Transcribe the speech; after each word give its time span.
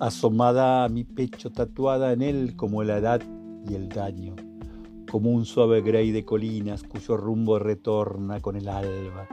asomada 0.00 0.84
a 0.84 0.88
mi 0.88 1.02
pecho 1.02 1.50
tatuada 1.50 2.12
en 2.12 2.22
él 2.22 2.54
como 2.54 2.84
la 2.84 2.98
edad 2.98 3.20
y 3.68 3.74
el 3.74 3.88
daño, 3.88 4.36
como 5.10 5.30
un 5.30 5.44
suave 5.44 5.80
grey 5.80 6.12
de 6.12 6.24
colinas 6.24 6.84
cuyo 6.84 7.16
rumbo 7.16 7.58
retorna 7.58 8.40
con 8.40 8.54
el 8.54 8.68
alba. 8.68 9.26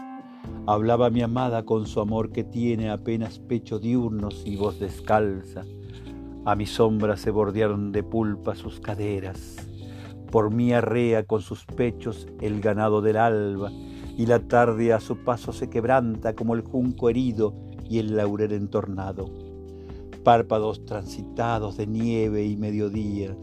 Hablaba 0.66 1.12
mi 1.12 1.21
amada 1.21 1.66
con 1.66 1.86
su 1.86 2.00
amor 2.00 2.32
que 2.32 2.43
tiene 2.43 2.89
apenas 2.89 3.38
pecho 3.38 3.78
diurnos 3.78 4.41
y 4.43 4.55
voz 4.55 4.80
descalza. 4.80 5.64
A 6.46 6.55
mi 6.55 6.66
sombra 6.66 7.16
se 7.16 7.29
bordearon 7.29 7.91
de 7.91 8.02
pulpa 8.02 8.55
sus 8.55 8.79
caderas. 8.79 9.57
Por 10.32 10.52
mí 10.52 10.73
arrea 10.73 11.25
con 11.25 11.41
sus 11.41 11.66
pechos 11.66 12.27
el 12.41 12.59
ganado 12.59 13.02
del 13.02 13.18
alba, 13.18 13.71
y 14.18 14.25
la 14.25 14.39
tarde 14.39 14.93
a 14.93 15.00
su 15.00 15.18
paso 15.18 15.54
se 15.54 15.70
quebranta 15.70 16.34
como 16.34 16.55
el 16.55 16.61
junco 16.61 17.09
herido 17.09 17.54
y 17.88 18.00
el 18.00 18.16
laurel 18.16 18.54
entornado. 18.54 19.45
Párpados 20.25 20.84
transitados 20.85 21.77
de 21.77 21.85
nieve 21.85 22.43
y 22.43 22.57
mediodía, 22.57 23.38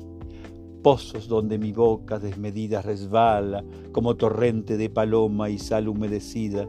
pozos 0.83 1.29
donde 1.29 1.57
mi 1.57 1.71
boca 1.71 2.19
desmedida 2.19 2.83
resbala 2.83 3.65
como 3.93 4.17
torrente 4.17 4.77
de 4.77 4.91
paloma 4.91 5.49
y 5.49 5.59
sal 5.59 5.87
humedecida. 5.87 6.69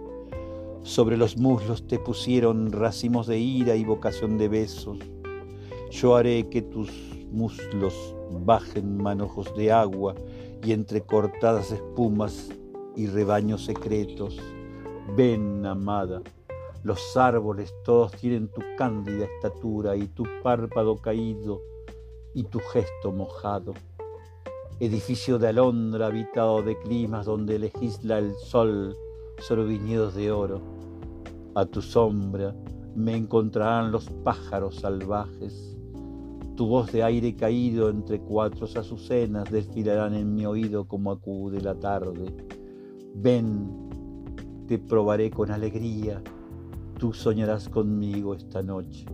Sobre 0.84 1.18
los 1.18 1.36
muslos 1.38 1.88
te 1.88 1.98
pusieron 1.98 2.72
racimos 2.72 3.26
de 3.26 3.40
ira 3.40 3.76
y 3.76 3.86
vocación 3.86 4.38
de 4.38 4.50
besos. 4.50 5.00
Yo 5.90 6.16
haré 6.16 6.48
que 6.48 6.62
tus 6.62 6.92
muslos 7.32 8.16
bajen 8.46 8.98
manojos 8.98 9.52
de 9.56 9.72
agua 9.72 10.14
y 10.64 10.74
entre 10.74 11.02
cortadas 11.02 11.72
espumas 11.72 12.52
y 12.96 13.08
rebaños 13.08 13.66
secretos. 13.66 14.38
Ven, 15.18 15.66
amada, 15.66 16.22
los 16.84 17.18
árboles 17.18 17.74
todos 17.84 18.12
tienen 18.14 18.50
tu 18.50 18.62
cándida 18.78 19.26
estatura 19.26 19.96
y 19.96 20.08
tu 20.08 20.24
párpado 20.44 20.98
caído 20.98 21.62
y 22.34 22.44
tu 22.44 22.60
gesto 22.60 23.12
mojado. 23.12 23.74
Edificio 24.80 25.40
de 25.40 25.48
alondra 25.48 26.08
habitado 26.08 26.62
de 26.62 26.78
climas 26.80 27.26
donde 27.26 27.60
legisla 27.60 28.20
el 28.20 28.36
sol 28.36 28.96
sobre 29.40 29.66
viñedos 29.66 30.16
de 30.16 30.32
oro. 30.32 30.62
A 31.56 31.66
tu 31.66 31.82
sombra 31.82 32.54
me 32.96 33.16
encontrarán 33.16 33.92
los 33.92 34.10
pájaros 34.24 34.76
salvajes 34.76 35.74
tu 36.56 36.68
voz 36.68 36.92
de 36.92 37.02
aire 37.02 37.36
caído 37.36 37.90
entre 37.90 38.20
cuatro 38.20 38.68
azucenas 38.68 39.50
desfilarán 39.50 40.14
en 40.14 40.36
mi 40.36 40.46
oído 40.46 40.88
como 40.88 41.12
acude 41.12 41.60
la 41.60 41.74
tarde. 41.74 42.32
Ven, 43.16 43.72
te 44.68 44.78
probaré 44.78 45.32
con 45.32 45.50
alegría, 45.50 46.22
tú 47.04 47.12
soñarás 47.12 47.68
conmigo 47.68 48.34
esta 48.34 48.64
noche. 48.64 49.06